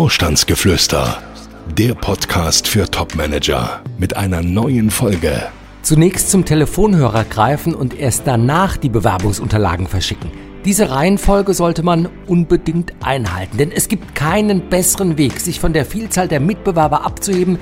Vorstandsgeflüster, 0.00 1.18
der 1.76 1.92
Podcast 1.92 2.66
für 2.66 2.90
Topmanager 2.90 3.82
mit 3.98 4.16
einer 4.16 4.40
neuen 4.40 4.90
Folge. 4.90 5.42
Zunächst 5.82 6.30
zum 6.30 6.46
Telefonhörer 6.46 7.24
greifen 7.24 7.74
und 7.74 7.92
erst 7.92 8.22
danach 8.24 8.78
die 8.78 8.88
Bewerbungsunterlagen 8.88 9.86
verschicken. 9.86 10.30
Diese 10.64 10.88
Reihenfolge 10.88 11.52
sollte 11.52 11.82
man 11.82 12.08
unbedingt 12.26 12.94
einhalten, 13.02 13.58
denn 13.58 13.70
es 13.70 13.88
gibt 13.88 14.14
keinen 14.14 14.70
besseren 14.70 15.18
Weg, 15.18 15.38
sich 15.38 15.60
von 15.60 15.74
der 15.74 15.84
Vielzahl 15.84 16.28
der 16.28 16.40
Mitbewerber 16.40 17.04
abzuheben, 17.04 17.58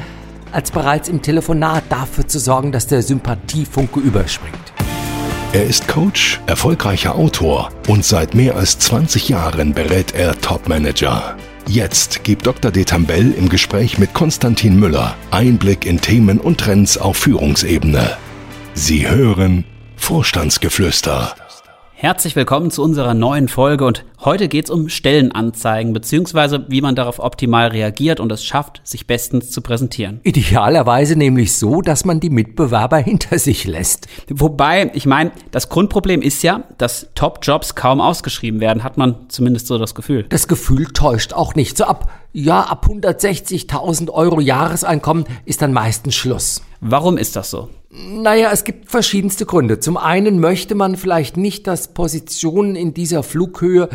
als 0.52 0.70
bereits 0.70 1.09
im 1.09 1.23
Telefonat 1.23 1.82
dafür 1.89 2.29
zu 2.29 2.39
sorgen, 2.39 2.70
dass 2.70 2.86
der 2.86 3.02
Sympathiefunke 3.02 3.98
überspringt. 3.98 4.73
Er 5.52 5.64
ist 5.64 5.89
Coach, 5.89 6.41
erfolgreicher 6.46 7.16
Autor 7.16 7.70
und 7.89 8.05
seit 8.05 8.36
mehr 8.36 8.55
als 8.55 8.79
20 8.79 9.29
Jahren 9.29 9.75
berät 9.75 10.14
er 10.14 10.41
Topmanager. 10.41 11.36
Jetzt 11.69 12.25
gibt 12.25 12.46
Dr. 12.46 12.71
Detambell 12.71 13.30
im 13.32 13.51
Gespräch 13.51 13.98
mit 13.98 14.15
Konstantin 14.15 14.80
Müller 14.80 15.15
Einblick 15.30 15.84
in 15.84 16.01
Themen 16.01 16.41
und 16.41 16.59
Trends 16.59 16.97
auf 16.97 17.19
Führungsebene. 17.19 18.16
Sie 18.73 19.06
hören 19.06 19.66
Vorstandsgeflüster. 19.95 21.34
Herzlich 21.93 22.37
willkommen 22.37 22.70
zu 22.70 22.83
unserer 22.83 23.12
neuen 23.12 23.48
Folge 23.48 23.84
und 23.84 24.07
heute 24.25 24.49
geht 24.49 24.67
es 24.67 24.71
um 24.71 24.89
Stellenanzeigen 24.89 25.93
beziehungsweise 25.93 26.67
wie 26.69 26.81
man 26.81 26.95
darauf 26.95 27.19
optimal 27.19 27.69
reagiert 27.69 28.21
und 28.21 28.33
es 28.33 28.45
schafft, 28.45 28.81
sich 28.85 29.07
bestens 29.07 29.51
zu 29.51 29.61
präsentieren. 29.61 30.21
Idealerweise 30.23 31.17
nämlich 31.17 31.55
so, 31.55 31.83
dass 31.83 32.05
man 32.05 32.21
die 32.21 32.31
Mitbewerber 32.31 32.97
hinter 32.99 33.39
sich 33.39 33.65
lässt. 33.65 34.09
Wobei, 34.29 34.91
ich 34.95 35.07
meine, 35.07 35.33
das 35.51 35.69
Grundproblem 35.69 36.23
ist 36.23 36.43
ja, 36.43 36.65
dass 36.79 37.09
Top-Jobs 37.15 37.75
kaum 37.75 38.01
ausgeschrieben 38.01 38.61
werden, 38.61 38.85
hat 38.85 38.97
man 38.97 39.29
zumindest 39.29 39.67
so 39.67 39.79
das 39.79 39.95
Gefühl. 39.95 40.25
Das 40.29 40.49
Gefühl 40.49 40.87
täuscht 40.87 41.33
auch 41.33 41.55
nicht. 41.55 41.77
So 41.77 41.85
ab, 41.85 42.11
ja, 42.33 42.63
ab 42.63 42.87
160.000 42.89 44.11
Euro 44.11 44.41
Jahreseinkommen 44.41 45.25
ist 45.45 45.63
dann 45.63 45.73
meistens 45.73 46.15
Schluss. 46.15 46.63
Warum 46.80 47.19
ist 47.19 47.35
das 47.37 47.51
so? 47.51 47.69
Naja, 47.91 48.51
es 48.53 48.65
gibt 48.65 48.91
verschiedenste 48.91 49.47
Gründe. 49.47 49.80
Zum 49.80 49.97
einen 49.97 50.41
möchte 50.41 50.75
man 50.75 50.97
vielleicht 50.97 51.38
nicht, 51.38 51.66
dass 51.66 51.88
Positionen 51.88 52.77
in 52.77 52.93
dieser 52.93 53.23
Flughöhe, 53.23 53.88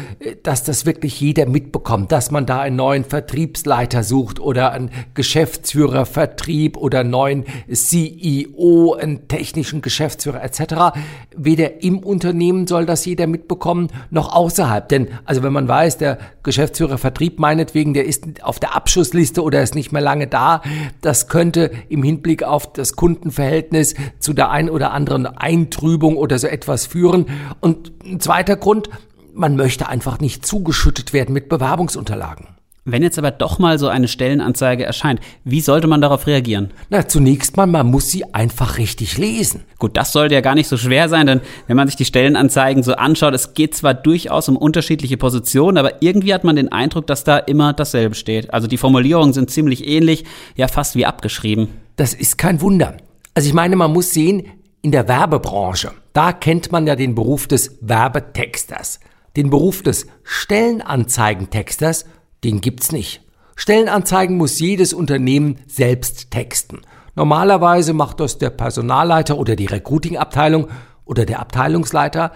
dass 0.44 0.64
das 0.64 0.86
wirklich 0.86 1.20
jeder 1.20 1.46
mitbekommt, 1.46 2.12
dass 2.12 2.32
man 2.32 2.46
da 2.46 2.60
einen 2.62 2.76
neuen 2.76 3.04
Vertriebsleiter 3.04 4.04
sucht 4.04 4.40
oder 4.40 4.72
einen 4.72 4.92
Geschäftsführer 5.14 6.06
Vertrieb 6.06 6.78
oder 6.78 7.02
einen 7.02 7.10
neuen 7.10 7.46
CEO, 7.72 8.96
einen 9.00 9.28
technischen 9.28 9.82
Geschäftsführer 9.82 10.44
etc. 10.44 10.98
Weder 11.36 11.82
im 11.82 12.00
Unternehmen 12.00 12.68
soll 12.68 12.86
das 12.86 13.06
jeder 13.06 13.28
mitbekommen, 13.28 13.90
noch 14.10 14.34
außerhalb. 14.34 14.88
Denn 14.90 15.08
also 15.26 15.44
wenn 15.44 15.54
man 15.54 15.68
weiß, 15.68 15.98
der 15.98 16.18
Geschäftsführer 16.44 16.98
Vertrieb 16.98 17.40
meinetwegen, 17.40 17.94
der 17.94 18.06
ist 18.06 18.44
auf 18.44 18.60
der 18.60 18.76
Abschussliste 18.76 19.44
oder 19.44 19.62
ist 19.62 19.76
nicht 19.76 19.92
mehr 19.92 20.02
lange 20.02 20.28
da, 20.28 20.62
das 21.02 21.28
könnte 21.28 21.72
im 21.90 22.04
Hinblick 22.04 22.44
auf 22.44 22.72
das 22.74 22.96
Kundenverhältnis 22.96 23.96
zu 24.20 24.34
der 24.34 24.50
ein 24.50 24.70
oder 24.70 24.92
anderen 24.92 25.26
Eintrübung 25.26 26.18
oder 26.18 26.40
so 26.40 26.48
etwas 26.48 26.86
führen. 26.86 27.26
Und 27.60 27.92
ein 28.06 28.20
zweiter 28.20 28.56
Grund, 28.56 28.90
man 29.34 29.56
möchte 29.56 29.90
einfach 29.90 30.20
nicht 30.20 30.46
zugeschüttet 30.46 31.14
werden 31.14 31.34
mit 31.34 31.50
Bewerbungsunterlagen. 31.50 32.48
Wenn 32.86 33.02
jetzt 33.02 33.18
aber 33.18 33.32
doch 33.32 33.60
mal 33.60 33.80
so 33.80 33.88
eine 33.88 34.10
Stellenanzeige 34.10 34.84
erscheint, 34.84 35.22
wie 35.46 35.62
sollte 35.62 35.88
man 35.88 36.02
darauf 36.02 36.28
reagieren? 36.28 36.72
Na, 36.90 37.08
zunächst 37.08 37.56
mal, 37.56 37.66
man 37.66 37.88
muss 37.88 38.10
sie 38.10 38.34
einfach 38.34 38.78
richtig 38.78 39.18
lesen. 39.18 39.64
Gut, 39.80 39.96
das 39.96 40.12
sollte 40.12 40.36
ja 40.36 40.42
gar 40.42 40.54
nicht 40.54 40.68
so 40.68 40.76
schwer 40.76 41.08
sein, 41.08 41.26
denn 41.26 41.40
wenn 41.68 41.78
man 41.78 41.88
sich 41.88 41.96
die 41.96 42.04
Stellenanzeigen 42.04 42.84
so 42.84 42.96
anschaut, 42.96 43.34
es 43.34 43.54
geht 43.54 43.74
zwar 43.74 43.94
durchaus 43.94 44.50
um 44.50 44.58
unterschiedliche 44.58 45.16
Positionen, 45.16 45.78
aber 45.78 46.02
irgendwie 46.02 46.34
hat 46.34 46.44
man 46.44 46.58
den 46.58 46.74
Eindruck, 46.74 47.08
dass 47.08 47.24
da 47.24 47.38
immer 47.38 47.72
dasselbe 47.72 48.16
steht. 48.16 48.54
Also 48.54 48.68
die 48.68 48.78
Formulierungen 48.78 49.32
sind 49.32 49.50
ziemlich 49.50 49.88
ähnlich, 49.88 50.26
ja 50.58 50.68
fast 50.68 50.98
wie 50.98 51.06
abgeschrieben. 51.06 51.70
Das 51.96 52.14
ist 52.14 52.38
kein 52.38 52.60
Wunder. 52.60 52.98
Also 53.34 53.48
ich 53.48 53.54
meine, 53.54 53.78
man 53.78 53.94
muss 53.94 54.12
sehen, 54.12 54.44
in 54.82 54.92
der 54.92 55.08
Werbebranche, 55.08 55.94
da 56.12 56.34
kennt 56.34 56.74
man 56.74 56.86
ja 56.86 56.98
den 56.98 57.16
Beruf 57.16 57.48
des 57.48 57.78
Werbetexters. 57.80 59.00
Den 59.36 59.50
Beruf 59.50 59.82
des 59.82 60.08
Stellenanzeigentexters, 60.24 62.06
den 62.44 62.62
gibt's 62.62 62.92
nicht. 62.92 63.22
Stellenanzeigen 63.56 64.38
muss 64.38 64.60
jedes 64.60 64.94
Unternehmen 64.94 65.60
selbst 65.68 66.32
texten. 66.32 66.82
Normalerweise 67.16 67.94
macht 67.94 68.20
das 68.20 68.38
der 68.38 68.50
Personalleiter 68.50 69.38
oder 69.38 69.56
die 69.56 69.66
Recruiting-Abteilung 69.66 70.68
oder 71.06 71.26
der 71.26 71.40
Abteilungsleiter 71.40 72.32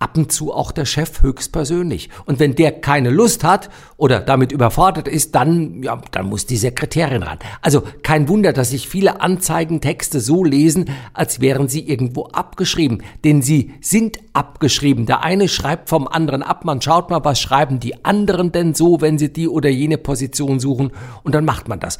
ab 0.00 0.16
und 0.16 0.32
zu 0.32 0.52
auch 0.52 0.72
der 0.72 0.86
Chef 0.86 1.22
höchstpersönlich. 1.22 2.08
Und 2.24 2.40
wenn 2.40 2.54
der 2.54 2.72
keine 2.72 3.10
Lust 3.10 3.44
hat 3.44 3.68
oder 3.98 4.20
damit 4.20 4.50
überfordert 4.50 5.06
ist, 5.06 5.34
dann, 5.34 5.82
ja, 5.82 6.00
dann 6.10 6.26
muss 6.26 6.46
die 6.46 6.56
Sekretärin 6.56 7.22
ran. 7.22 7.38
Also 7.60 7.82
kein 8.02 8.26
Wunder, 8.26 8.54
dass 8.54 8.70
sich 8.70 8.88
viele 8.88 9.20
Anzeigentexte 9.20 10.20
so 10.20 10.42
lesen, 10.42 10.86
als 11.12 11.40
wären 11.40 11.68
sie 11.68 11.86
irgendwo 11.86 12.24
abgeschrieben. 12.24 13.02
Denn 13.24 13.42
sie 13.42 13.74
sind 13.82 14.18
abgeschrieben. 14.32 15.04
Der 15.04 15.22
eine 15.22 15.48
schreibt 15.48 15.90
vom 15.90 16.08
anderen 16.08 16.42
ab. 16.42 16.64
Man 16.64 16.80
schaut 16.80 17.10
mal, 17.10 17.22
was 17.24 17.38
schreiben 17.38 17.78
die 17.78 18.02
anderen 18.02 18.52
denn 18.52 18.74
so, 18.74 19.02
wenn 19.02 19.18
sie 19.18 19.30
die 19.30 19.48
oder 19.48 19.68
jene 19.68 19.98
Position 19.98 20.60
suchen. 20.60 20.92
Und 21.22 21.34
dann 21.34 21.44
macht 21.44 21.68
man 21.68 21.78
das. 21.78 21.98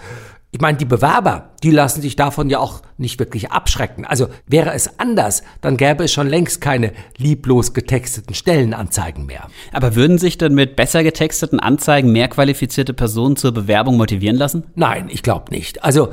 Ich 0.53 0.61
meine, 0.61 0.79
die 0.79 0.85
Bewerber, 0.85 1.51
die 1.63 1.71
lassen 1.71 2.03
sich 2.03 2.17
davon 2.17 2.51
ja 2.51 2.59
auch 2.59 2.83
nicht 2.99 3.21
wirklich 3.21 3.53
abschrecken. 3.53 4.05
Also 4.05 4.27
wäre 4.49 4.73
es 4.73 4.99
anders, 4.99 5.45
dann 5.61 5.77
gäbe 5.77 6.03
es 6.03 6.13
schon 6.13 6.27
längst 6.27 6.61
keine 6.61 6.93
lieblos 7.17 7.73
getexteten 7.73 8.35
Stellenanzeigen 8.35 9.27
mehr. 9.27 9.47
Aber 9.73 9.95
würden 9.95 10.19
sich 10.19 10.39
denn 10.39 10.55
mit 10.55 10.75
besser 10.75 11.05
getexteten 11.05 11.61
Anzeigen 11.61 12.11
mehr 12.11 12.27
qualifizierte 12.27 12.95
Personen 12.95 13.37
zur 13.37 13.53
Bewerbung 13.53 13.97
motivieren 13.97 14.37
lassen? 14.37 14.65
Nein, 14.75 15.09
ich 15.09 15.23
glaube 15.23 15.53
nicht. 15.53 15.85
Also 15.85 16.09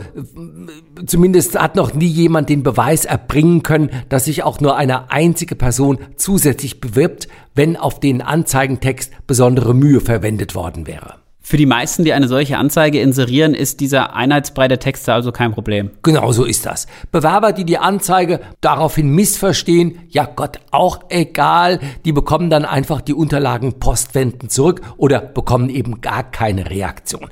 zumindest 1.07 1.59
hat 1.59 1.75
noch 1.75 1.95
nie 1.95 2.05
jemand 2.05 2.49
den 2.49 2.61
Beweis 2.61 3.05
erbringen 3.05 3.63
können, 3.63 3.89
dass 4.09 4.25
sich 4.25 4.43
auch 4.43 4.59
nur 4.59 4.75
eine 4.77 5.09
einzige 5.09 5.55
Person 5.55 5.97
zusätzlich 6.15 6.79
bewirbt, 6.79 7.27
wenn 7.55 7.75
auf 7.75 7.99
den 7.99 8.21
Anzeigentext 8.21 9.11
besondere 9.25 9.73
Mühe 9.73 9.99
verwendet 9.99 10.53
worden 10.53 10.85
wäre. 10.85 11.15
Für 11.49 11.55
die 11.55 11.65
meisten, 11.65 12.03
die 12.03 12.11
eine 12.11 12.27
solche 12.27 12.57
Anzeige 12.57 12.99
inserieren, 12.99 13.53
ist 13.53 13.79
dieser 13.79 14.13
Einheitsbrei 14.13 14.67
der 14.67 14.79
Texte 14.79 15.13
also 15.13 15.31
kein 15.31 15.53
Problem. 15.53 15.91
Genau 16.03 16.33
so 16.33 16.43
ist 16.43 16.65
das. 16.65 16.87
Bewerber, 17.09 17.53
die 17.53 17.63
die 17.63 17.77
Anzeige 17.77 18.41
daraufhin 18.59 19.11
missverstehen, 19.11 19.99
ja 20.09 20.25
Gott, 20.25 20.59
auch 20.71 20.99
egal, 21.07 21.79
die 22.03 22.11
bekommen 22.11 22.49
dann 22.49 22.65
einfach 22.65 22.99
die 22.99 23.13
Unterlagen 23.13 23.79
postwendend 23.79 24.51
zurück 24.51 24.81
oder 24.97 25.21
bekommen 25.21 25.69
eben 25.69 26.01
gar 26.01 26.29
keine 26.29 26.69
Reaktion. 26.69 27.29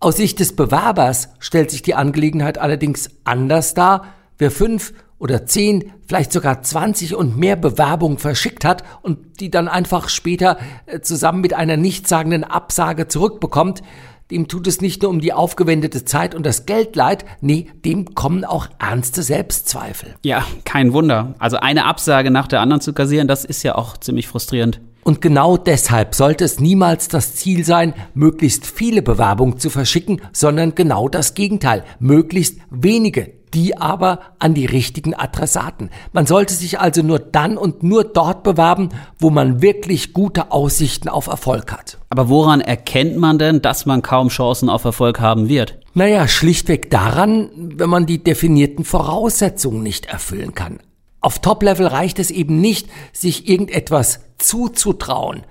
Aus 0.00 0.16
Sicht 0.16 0.40
des 0.40 0.56
Bewerbers 0.56 1.28
stellt 1.38 1.70
sich 1.70 1.82
die 1.82 1.94
Angelegenheit 1.94 2.56
allerdings 2.56 3.10
anders 3.24 3.74
dar. 3.74 4.06
Wer 4.38 4.50
fünf 4.50 4.94
oder 5.22 5.46
zehn, 5.46 5.92
vielleicht 6.08 6.32
sogar 6.32 6.62
20 6.62 7.14
und 7.14 7.38
mehr 7.38 7.54
Bewerbungen 7.54 8.18
verschickt 8.18 8.64
hat 8.64 8.82
und 9.02 9.38
die 9.38 9.50
dann 9.50 9.68
einfach 9.68 10.08
später 10.08 10.58
äh, 10.86 10.98
zusammen 11.00 11.40
mit 11.40 11.54
einer 11.54 11.76
nichtssagenden 11.76 12.42
Absage 12.42 13.06
zurückbekommt, 13.06 13.84
dem 14.32 14.48
tut 14.48 14.66
es 14.66 14.80
nicht 14.80 15.02
nur 15.02 15.12
um 15.12 15.20
die 15.20 15.32
aufgewendete 15.32 16.04
Zeit 16.04 16.34
und 16.34 16.44
das 16.44 16.66
Geld 16.66 16.96
leid, 16.96 17.24
nee, 17.40 17.68
dem 17.84 18.16
kommen 18.16 18.44
auch 18.44 18.66
ernste 18.80 19.22
Selbstzweifel. 19.22 20.16
Ja, 20.24 20.44
kein 20.64 20.92
Wunder. 20.92 21.36
Also 21.38 21.58
eine 21.58 21.84
Absage 21.84 22.32
nach 22.32 22.48
der 22.48 22.60
anderen 22.60 22.80
zu 22.80 22.92
kassieren, 22.92 23.28
das 23.28 23.44
ist 23.44 23.62
ja 23.62 23.76
auch 23.76 23.96
ziemlich 23.96 24.26
frustrierend. 24.26 24.80
Und 25.04 25.20
genau 25.20 25.56
deshalb 25.56 26.16
sollte 26.16 26.44
es 26.44 26.58
niemals 26.58 27.06
das 27.06 27.36
Ziel 27.36 27.64
sein, 27.64 27.94
möglichst 28.14 28.66
viele 28.66 29.02
Bewerbungen 29.02 29.58
zu 29.60 29.70
verschicken, 29.70 30.20
sondern 30.32 30.74
genau 30.74 31.08
das 31.08 31.34
Gegenteil, 31.34 31.84
möglichst 32.00 32.58
wenige 32.70 33.41
die 33.54 33.76
aber 33.76 34.20
an 34.38 34.54
die 34.54 34.66
richtigen 34.66 35.14
Adressaten. 35.14 35.90
Man 36.12 36.26
sollte 36.26 36.54
sich 36.54 36.80
also 36.80 37.02
nur 37.02 37.18
dann 37.18 37.56
und 37.56 37.82
nur 37.82 38.04
dort 38.04 38.42
bewerben, 38.42 38.90
wo 39.18 39.30
man 39.30 39.62
wirklich 39.62 40.12
gute 40.12 40.50
Aussichten 40.52 41.08
auf 41.08 41.26
Erfolg 41.26 41.72
hat. 41.72 41.98
Aber 42.10 42.28
woran 42.28 42.60
erkennt 42.60 43.16
man 43.16 43.38
denn, 43.38 43.62
dass 43.62 43.86
man 43.86 44.02
kaum 44.02 44.28
Chancen 44.28 44.68
auf 44.68 44.84
Erfolg 44.84 45.20
haben 45.20 45.48
wird? 45.48 45.78
Naja, 45.94 46.26
schlichtweg 46.26 46.90
daran, 46.90 47.50
wenn 47.54 47.90
man 47.90 48.06
die 48.06 48.22
definierten 48.22 48.84
Voraussetzungen 48.84 49.82
nicht 49.82 50.06
erfüllen 50.06 50.54
kann. 50.54 50.80
Auf 51.20 51.38
Top-Level 51.38 51.86
reicht 51.86 52.18
es 52.18 52.30
eben 52.30 52.60
nicht, 52.60 52.88
sich 53.12 53.48
irgendetwas 53.48 54.20
zuzutrauen. 54.38 55.42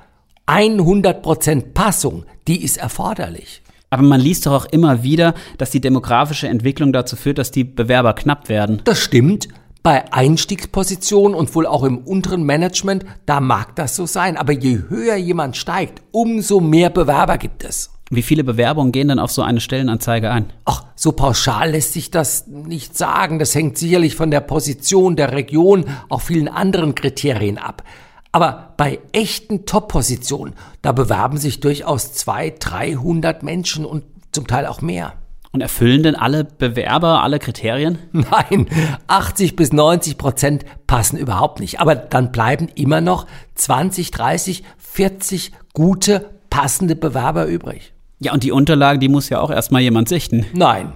100% 0.48 1.74
Passung, 1.74 2.25
die 2.48 2.64
ist 2.64 2.78
erforderlich. 2.78 3.61
Aber 3.92 4.04
man 4.04 4.22
liest 4.22 4.46
doch 4.46 4.54
auch 4.54 4.66
immer 4.66 5.04
wieder, 5.04 5.34
dass 5.58 5.70
die 5.70 5.82
demografische 5.82 6.48
Entwicklung 6.48 6.94
dazu 6.94 7.18
führt, 7.18 7.38
dass 7.38 7.52
die 7.52 7.66
Bewerber 7.66 8.14
knapp 8.14 8.48
werden. 8.48 8.82
Das 8.86 9.00
stimmt. 9.00 9.50
Bei 9.84 10.14
Einstiegspositionen 10.14 11.36
und 11.36 11.54
wohl 11.56 11.68
auch 11.68 11.84
im 11.84 11.98
unteren 11.98 12.44
Management, 12.44 13.04
da 13.26 13.42
mag 13.42 13.76
das 13.76 13.98
so 13.98 14.06
sein. 14.06 14.38
Aber 14.38 14.54
je 14.54 14.80
höher 14.88 15.18
jemand 15.18 15.58
steigt, 15.58 16.02
umso 16.12 16.62
mehr 16.62 16.90
Bewerber 16.90 17.38
gibt 17.38 17.66
es. 17.66 17.92
Wie 18.10 18.22
viele 18.22 18.46
Bewerbungen 18.46 18.94
gehen 18.94 19.10
denn 19.10 19.20
auf 19.20 19.32
so 19.32 19.42
eine 19.42 19.60
Stellenanzeige 19.60 20.32
ein? 20.32 20.54
Ach, 20.66 20.86
so 20.96 21.12
pauschal 21.12 21.72
lässt 21.72 21.92
sich 21.94 22.12
das 22.12 22.48
nicht 22.48 22.98
sagen. 22.98 23.40
Das 23.40 23.56
hängt 23.56 23.78
sicherlich 23.78 24.16
von 24.16 24.32
der 24.32 24.42
Position, 24.42 25.18
der 25.18 25.34
Region, 25.34 25.86
auch 26.08 26.22
vielen 26.22 26.48
anderen 26.48 26.96
Kriterien 26.96 27.58
ab. 27.58 27.84
Aber 28.31 28.74
bei 28.78 29.00
echten 29.12 29.66
Top-Positionen, 29.66 30.54
da 30.81 30.92
bewerben 30.92 31.38
sich 31.38 31.60
durchaus 31.60 32.13
200, 32.13 32.72
300 32.72 33.44
Menschen 33.44 33.86
und 33.86 34.04
zum 34.31 34.48
Teil 34.48 34.66
auch 34.66 34.81
mehr. 34.81 35.13
Und 35.54 35.60
erfüllen 35.60 36.01
denn 36.04 36.16
alle 36.16 36.45
Bewerber 36.45 37.24
alle 37.24 37.39
Kriterien? 37.39 37.98
Nein, 38.13 38.68
80 39.07 39.57
bis 39.57 39.74
90 39.74 40.18
Prozent 40.18 40.66
passen 40.88 41.18
überhaupt 41.18 41.60
nicht. 41.60 41.81
Aber 41.81 41.95
dann 41.95 42.31
bleiben 42.31 42.69
immer 42.75 43.01
noch 43.01 43.28
20, 43.56 44.12
30, 44.12 44.63
40 44.77 45.51
gute, 45.74 46.30
passende 46.50 46.95
Bewerber 46.95 47.48
übrig. 47.48 47.94
Ja, 48.19 48.34
und 48.34 48.44
die 48.44 48.51
Unterlagen, 48.51 49.01
die 49.01 49.10
muss 49.10 49.30
ja 49.30 49.42
auch 49.42 49.50
erstmal 49.50 49.81
jemand 49.81 50.07
sichten. 50.07 50.45
Nein. 50.54 50.94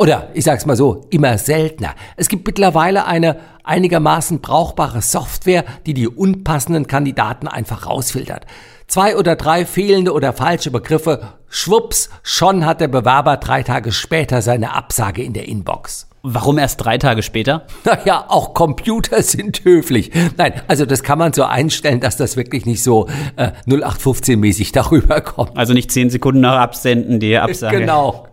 Oder 0.00 0.30
ich 0.32 0.44
sag's 0.44 0.64
mal 0.64 0.76
so, 0.76 1.04
immer 1.10 1.36
seltener. 1.36 1.94
Es 2.16 2.30
gibt 2.30 2.46
mittlerweile 2.46 3.04
eine 3.04 3.36
einigermaßen 3.64 4.40
brauchbare 4.40 5.02
Software, 5.02 5.62
die 5.84 5.92
die 5.92 6.08
unpassenden 6.08 6.86
Kandidaten 6.86 7.46
einfach 7.46 7.86
rausfiltert. 7.86 8.46
Zwei 8.86 9.14
oder 9.18 9.36
drei 9.36 9.66
fehlende 9.66 10.14
oder 10.14 10.32
falsche 10.32 10.70
Begriffe, 10.70 11.34
schwupps, 11.50 12.08
schon 12.22 12.64
hat 12.64 12.80
der 12.80 12.88
Bewerber 12.88 13.36
drei 13.36 13.62
Tage 13.62 13.92
später 13.92 14.40
seine 14.40 14.72
Absage 14.72 15.22
in 15.22 15.34
der 15.34 15.46
Inbox. 15.48 16.08
Warum 16.22 16.56
erst 16.56 16.82
drei 16.82 16.96
Tage 16.96 17.22
später? 17.22 17.66
Naja, 17.84 18.24
auch 18.28 18.54
Computer 18.54 19.22
sind 19.22 19.64
höflich. 19.64 20.12
Nein, 20.38 20.54
also 20.66 20.86
das 20.86 21.02
kann 21.02 21.18
man 21.18 21.34
so 21.34 21.44
einstellen, 21.44 22.00
dass 22.00 22.16
das 22.16 22.38
wirklich 22.38 22.64
nicht 22.64 22.82
so 22.82 23.06
äh, 23.36 23.50
0815-mäßig 23.68 24.72
darüber 24.72 25.20
kommt. 25.20 25.58
Also 25.58 25.74
nicht 25.74 25.92
zehn 25.92 26.08
Sekunden 26.08 26.40
nach 26.40 26.58
Absenden 26.58 27.20
die 27.20 27.36
Absage. 27.36 27.80
Genau. 27.80 28.29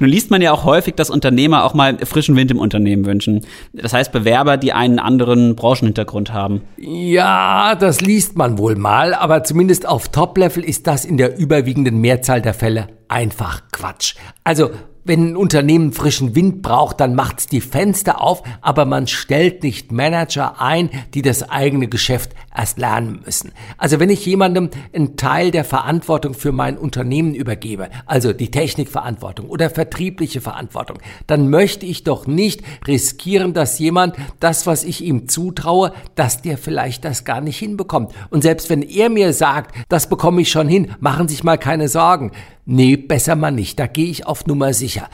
Nun 0.00 0.10
liest 0.10 0.30
man 0.30 0.42
ja 0.42 0.52
auch 0.52 0.64
häufig, 0.64 0.94
dass 0.94 1.10
Unternehmer 1.10 1.64
auch 1.64 1.74
mal 1.74 1.98
frischen 2.04 2.36
Wind 2.36 2.50
im 2.50 2.58
Unternehmen 2.58 3.06
wünschen. 3.06 3.42
Das 3.72 3.92
heißt 3.92 4.12
Bewerber, 4.12 4.56
die 4.56 4.72
einen 4.72 4.98
anderen 4.98 5.56
Branchenhintergrund 5.56 6.32
haben. 6.32 6.62
Ja, 6.76 7.74
das 7.74 8.00
liest 8.00 8.36
man 8.36 8.58
wohl 8.58 8.76
mal, 8.76 9.14
aber 9.14 9.44
zumindest 9.44 9.86
auf 9.86 10.08
Top-Level 10.08 10.64
ist 10.64 10.86
das 10.86 11.04
in 11.04 11.16
der 11.16 11.38
überwiegenden 11.38 12.00
Mehrzahl 12.00 12.40
der 12.42 12.54
Fälle 12.54 12.88
einfach 13.08 13.62
Quatsch. 13.72 14.14
Also 14.44 14.70
wenn 15.04 15.30
ein 15.30 15.36
Unternehmen 15.36 15.92
frischen 15.92 16.34
Wind 16.34 16.62
braucht, 16.62 17.00
dann 17.00 17.14
macht's 17.14 17.46
die 17.46 17.60
Fenster 17.60 18.20
auf, 18.20 18.42
aber 18.60 18.84
man 18.84 19.06
stellt 19.06 19.62
nicht 19.62 19.92
Manager 19.92 20.60
ein, 20.60 20.90
die 21.12 21.22
das 21.22 21.48
eigene 21.48 21.88
Geschäft 21.88 22.32
erst 22.56 22.78
lernen 22.78 23.20
müssen. 23.24 23.52
Also 23.76 24.00
wenn 24.00 24.10
ich 24.10 24.24
jemandem 24.24 24.70
einen 24.94 25.16
Teil 25.16 25.50
der 25.50 25.64
Verantwortung 25.64 26.34
für 26.34 26.52
mein 26.52 26.78
Unternehmen 26.78 27.34
übergebe, 27.34 27.88
also 28.06 28.32
die 28.32 28.50
Technikverantwortung 28.50 29.48
oder 29.48 29.70
vertriebliche 29.70 30.40
Verantwortung, 30.40 30.98
dann 31.26 31.50
möchte 31.50 31.84
ich 31.86 32.04
doch 32.04 32.26
nicht 32.26 32.62
riskieren, 32.86 33.54
dass 33.54 33.78
jemand 33.78 34.16
das, 34.40 34.66
was 34.66 34.84
ich 34.84 35.02
ihm 35.02 35.28
zutraue, 35.28 35.92
dass 36.14 36.42
der 36.42 36.56
vielleicht 36.58 37.04
das 37.04 37.24
gar 37.24 37.40
nicht 37.40 37.58
hinbekommt. 37.58 38.12
Und 38.30 38.42
selbst 38.42 38.70
wenn 38.70 38.82
er 38.82 39.10
mir 39.10 39.32
sagt, 39.32 39.74
das 39.88 40.08
bekomme 40.08 40.42
ich 40.42 40.50
schon 40.50 40.68
hin, 40.68 40.92
machen 41.00 41.28
sich 41.28 41.44
mal 41.44 41.58
keine 41.58 41.88
Sorgen, 41.88 42.32
Nee, 42.66 42.96
besser 42.96 43.36
mal 43.36 43.50
nicht, 43.50 43.78
da 43.78 43.86
gehe 43.86 44.06
ich 44.06 44.26
auf 44.26 44.46
Nummer 44.46 44.72
sicher. 44.72 45.08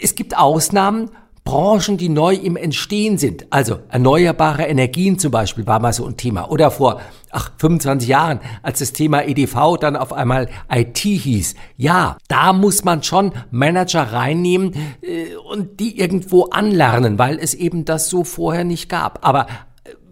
Es 0.00 0.14
gibt 0.14 0.36
Ausnahmen, 0.36 1.10
Branchen, 1.44 1.96
die 1.96 2.08
neu 2.08 2.34
im 2.34 2.56
Entstehen 2.56 3.18
sind. 3.18 3.46
Also 3.50 3.80
erneuerbare 3.88 4.64
Energien 4.64 5.18
zum 5.18 5.32
Beispiel 5.32 5.66
war 5.66 5.80
mal 5.80 5.92
so 5.92 6.06
ein 6.06 6.16
Thema. 6.16 6.50
Oder 6.50 6.70
vor 6.70 7.00
ach, 7.30 7.52
25 7.56 8.08
Jahren, 8.08 8.40
als 8.62 8.80
das 8.80 8.92
Thema 8.92 9.26
EDV 9.26 9.78
dann 9.80 9.96
auf 9.96 10.12
einmal 10.12 10.48
IT 10.70 10.98
hieß. 10.98 11.54
Ja, 11.76 12.18
da 12.28 12.52
muss 12.52 12.84
man 12.84 13.02
schon 13.02 13.32
Manager 13.50 14.12
reinnehmen 14.12 14.74
äh, 15.02 15.34
und 15.50 15.80
die 15.80 15.98
irgendwo 15.98 16.44
anlernen, 16.44 17.18
weil 17.18 17.38
es 17.38 17.54
eben 17.54 17.84
das 17.84 18.08
so 18.08 18.22
vorher 18.22 18.64
nicht 18.64 18.88
gab. 18.88 19.26
Aber 19.26 19.46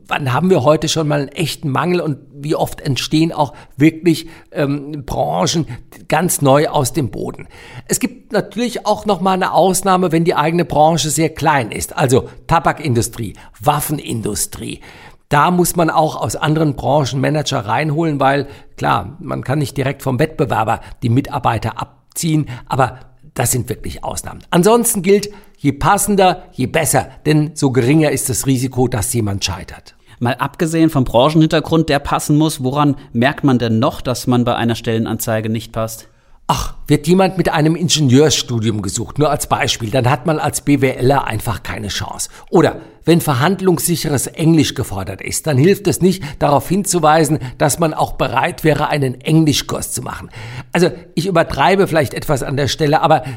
wann 0.09 0.33
haben 0.33 0.51
wir 0.51 0.65
heute 0.65 0.89
schon 0.89 1.07
mal 1.07 1.21
einen 1.21 1.29
echten 1.29 1.69
Mangel 1.71 2.01
und 2.01 2.19
wie 2.33 2.55
oft 2.55 2.81
entstehen 2.81 3.31
auch 3.33 3.53
wirklich 3.77 4.29
ähm, 4.51 5.05
Branchen 5.05 5.67
ganz 6.09 6.41
neu 6.41 6.69
aus 6.69 6.95
dem 6.95 7.11
Boden. 7.11 7.47
Es 7.87 8.01
gibt 8.01 8.33
natürlich 8.33 8.87
auch 8.87 9.07
noch 9.07 9.21
mal 9.21 9.33
eine 9.33 9.53
Ausnahme, 9.53 10.11
wenn 10.11 10.25
die 10.25 10.35
eigene 10.35 10.65
Branche 10.65 11.11
sehr 11.11 11.29
klein 11.29 11.71
ist, 11.71 11.97
also 11.97 12.29
Tabakindustrie, 12.47 13.35
Waffenindustrie. 13.61 14.81
Da 15.29 15.51
muss 15.51 15.77
man 15.77 15.91
auch 15.91 16.17
aus 16.17 16.37
anderen 16.37 16.75
Branchen 16.75 17.21
Manager 17.21 17.61
reinholen, 17.61 18.19
weil 18.19 18.49
klar, 18.79 19.19
man 19.21 19.45
kann 19.45 19.59
nicht 19.59 19.77
direkt 19.77 20.03
vom 20.03 20.19
Wettbewerber 20.19 20.81
die 21.03 21.11
Mitarbeiter 21.11 21.81
abziehen, 21.81 22.49
aber 22.67 23.01
das 23.35 23.53
sind 23.53 23.69
wirklich 23.69 24.03
Ausnahmen. 24.03 24.43
Ansonsten 24.51 25.03
gilt, 25.03 25.31
je 25.59 25.73
passender, 25.73 26.45
je 26.53 26.67
besser, 26.67 27.09
denn 27.27 27.53
so 27.55 27.73
geringer 27.73 28.11
ist 28.11 28.31
das 28.31 28.47
Risiko, 28.47 28.89
dass 28.89 29.13
jemand 29.13 29.45
scheitert. 29.45 29.98
Mal 30.21 30.35
abgesehen 30.35 30.91
vom 30.91 31.05
Branchenhintergrund, 31.05 31.89
der 31.89 31.99
passen 31.99 32.37
muss, 32.37 32.63
woran 32.63 32.97
merkt 33.13 33.45
man 33.45 33.59
denn 33.59 33.79
noch, 33.79 34.01
dass 34.01 34.27
man 34.27 34.45
bei 34.45 34.55
einer 34.57 34.75
Stellenanzeige 34.75 35.49
nicht 35.49 35.73
passt? 35.73 36.09
Ach, 36.51 36.75
wird 36.87 37.07
jemand 37.07 37.37
mit 37.37 37.51
einem 37.51 37.77
Ingenieursstudium 37.77 38.81
gesucht, 38.81 39.19
nur 39.19 39.29
als 39.29 39.49
Beispiel, 39.49 39.91
dann 39.91 40.09
hat 40.09 40.25
man 40.25 40.39
als 40.39 40.63
BWLer 40.63 41.27
einfach 41.27 41.63
keine 41.63 41.89
Chance. 41.89 42.31
Oder 42.49 42.81
wenn 43.05 43.21
verhandlungssicheres 43.21 44.29
Englisch 44.29 44.75
gefordert 44.75 45.21
ist, 45.21 45.47
dann 45.47 45.59
hilft 45.59 45.87
es 45.89 46.01
nicht, 46.01 46.23
darauf 46.39 46.67
hinzuweisen, 46.67 47.39
dass 47.59 47.79
man 47.79 47.93
auch 47.93 48.13
bereit 48.13 48.65
wäre, 48.65 48.89
einen 48.89 49.21
Englischkurs 49.21 49.93
zu 49.93 50.01
machen. 50.01 50.31
Also 50.73 50.91
ich 51.15 51.27
übertreibe 51.27 51.87
vielleicht 51.87 52.15
etwas 52.15 52.43
an 52.43 52.57
der 52.57 52.69
Stelle, 52.69 53.03
aber 53.03 53.27
äh, 53.27 53.31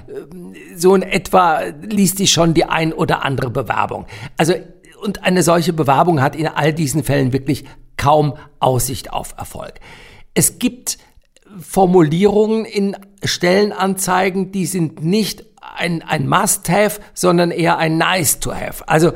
so 0.78 0.96
in 0.96 1.02
etwa 1.02 1.64
liest 1.82 2.18
sich 2.18 2.32
schon 2.32 2.54
die 2.54 2.64
ein 2.64 2.94
oder 2.94 3.26
andere 3.26 3.50
Bewerbung. 3.50 4.06
Also 4.38 4.54
und 5.02 5.24
eine 5.24 5.44
solche 5.44 5.74
Bewerbung 5.74 6.22
hat 6.22 6.36
in 6.36 6.48
all 6.48 6.74
diesen 6.74 7.04
Fällen 7.04 7.34
wirklich 7.34 7.66
kaum 7.98 8.36
Aussicht 8.60 9.12
auf 9.12 9.36
Erfolg. 9.38 9.74
Es 10.34 10.60
gibt 10.60 10.98
Formulierungen 11.60 12.66
in 12.66 12.96
Stellenanzeigen, 13.24 14.52
die 14.52 14.66
sind 14.66 15.04
nicht 15.04 15.46
ein, 15.62 16.02
ein 16.02 16.28
Must-Have, 16.28 17.02
sondern 17.14 17.52
eher 17.52 17.78
ein 17.78 17.98
Nice-to-Have. 17.98 18.88
Also 18.88 19.10
äh, 19.10 19.14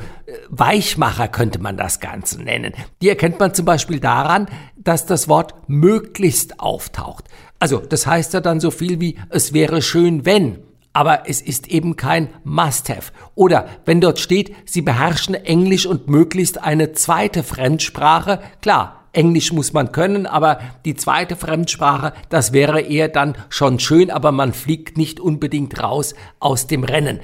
Weichmacher 0.49 1.27
könnte 1.27 1.59
man 1.59 1.77
das 1.77 1.99
Ganze 1.99 2.41
nennen. 2.41 2.73
Die 3.01 3.09
erkennt 3.09 3.39
man 3.39 3.53
zum 3.53 3.65
Beispiel 3.65 3.99
daran, 3.99 4.47
dass 4.75 5.05
das 5.05 5.27
Wort 5.27 5.53
möglichst 5.67 6.59
auftaucht. 6.59 7.25
Also 7.59 7.79
das 7.79 8.05
heißt 8.05 8.33
ja 8.33 8.41
dann 8.41 8.59
so 8.59 8.69
viel 8.69 8.99
wie 8.99 9.17
es 9.29 9.53
wäre 9.53 9.81
schön, 9.81 10.25
wenn 10.25 10.59
aber 10.95 11.23
es 11.27 11.41
ist 11.41 11.67
eben 11.67 11.97
kein 11.97 12.29
Must-Have. 12.45 13.11
Oder 13.35 13.67
wenn 13.83 13.99
dort 13.99 14.17
steht, 14.17 14.55
Sie 14.63 14.81
beherrschen 14.81 15.35
Englisch 15.35 15.85
und 15.85 16.07
möglichst 16.07 16.63
eine 16.63 16.93
zweite 16.93 17.43
Fremdsprache, 17.43 18.39
klar, 18.61 19.03
Englisch 19.11 19.51
muss 19.51 19.73
man 19.73 19.91
können, 19.91 20.25
aber 20.25 20.59
die 20.85 20.95
zweite 20.95 21.35
Fremdsprache, 21.35 22.13
das 22.29 22.53
wäre 22.53 22.79
eher 22.79 23.09
dann 23.09 23.35
schon 23.49 23.79
schön, 23.79 24.09
aber 24.09 24.31
man 24.31 24.53
fliegt 24.53 24.97
nicht 24.97 25.19
unbedingt 25.19 25.83
raus 25.83 26.15
aus 26.39 26.67
dem 26.67 26.85
Rennen. 26.85 27.19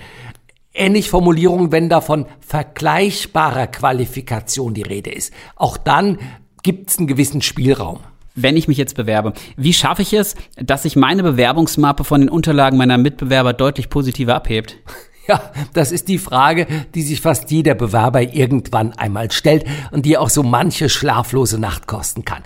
Ähnlich 0.73 1.09
Formulierung, 1.09 1.71
wenn 1.71 1.87
da 1.87 2.01
von 2.01 2.25
vergleichbarer 2.41 3.67
Qualifikation 3.67 4.73
die 4.73 4.83
Rede 4.83 5.11
ist. 5.11 5.33
Auch 5.55 5.77
dann 5.77 6.19
gibt 6.61 6.89
es 6.89 6.97
einen 6.97 7.07
gewissen 7.07 7.41
Spielraum 7.41 7.99
wenn 8.35 8.57
ich 8.57 8.67
mich 8.67 8.77
jetzt 8.77 8.95
bewerbe, 8.95 9.33
wie 9.57 9.73
schaffe 9.73 10.01
ich 10.01 10.13
es, 10.13 10.35
dass 10.55 10.83
sich 10.83 10.95
meine 10.95 11.23
Bewerbungsmappe 11.23 12.03
von 12.03 12.21
den 12.21 12.29
Unterlagen 12.29 12.77
meiner 12.77 12.97
Mitbewerber 12.97 13.53
deutlich 13.53 13.89
positiver 13.89 14.35
abhebt? 14.35 14.77
Ja, 15.27 15.51
das 15.73 15.91
ist 15.91 16.07
die 16.07 16.17
Frage, 16.17 16.65
die 16.95 17.03
sich 17.03 17.21
fast 17.21 17.51
jeder 17.51 17.75
Bewerber 17.75 18.21
irgendwann 18.21 18.93
einmal 18.93 19.29
stellt 19.29 19.65
und 19.91 20.07
die 20.07 20.17
auch 20.17 20.31
so 20.31 20.41
manche 20.41 20.89
schlaflose 20.89 21.59
Nacht 21.59 21.85
kosten 21.85 22.25
kann. 22.25 22.41